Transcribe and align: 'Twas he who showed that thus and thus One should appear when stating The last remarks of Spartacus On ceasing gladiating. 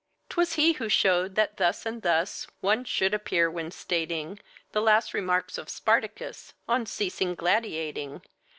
'Twas 0.29 0.53
he 0.53 0.71
who 0.73 0.89
showed 0.89 1.35
that 1.35 1.57
thus 1.57 1.85
and 1.85 2.01
thus 2.01 2.47
One 2.59 2.83
should 2.85 3.13
appear 3.13 3.51
when 3.51 3.69
stating 3.69 4.39
The 4.71 4.81
last 4.81 5.13
remarks 5.13 5.59
of 5.59 5.69
Spartacus 5.69 6.55
On 6.67 6.87
ceasing 6.87 7.35
gladiating. 7.35 8.23